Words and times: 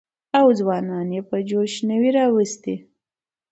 او 0.39 0.47
ځوانان 0.59 1.07
يې 1.15 1.21
په 1.29 1.37
جوش 1.49 1.73
نه 1.87 1.95
وى 2.01 2.09
راوستي. 2.17 2.75